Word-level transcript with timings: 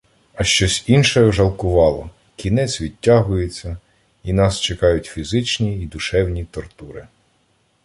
А 0.33 0.43
щось 0.43 0.83
інше 0.89 1.31
жалкувало: 1.31 2.09
кінець 2.35 2.81
відтягується, 2.81 3.77
і 4.23 4.33
нас 4.33 4.59
чекають 4.61 5.05
фізичні 5.05 5.77
й 5.81 5.87
душевні 5.87 6.45
тортури. 6.45 7.07